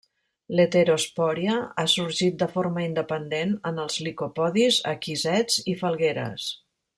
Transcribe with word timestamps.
L'heterospòria 0.59 1.57
ha 1.81 1.85
sorgit 1.95 2.39
de 2.43 2.47
forma 2.55 2.85
independent 2.85 3.53
en 3.73 3.77
els 3.87 3.99
licopodis, 4.09 4.81
equisets 4.97 5.61
i 5.75 5.81
falgueres. 5.85 6.49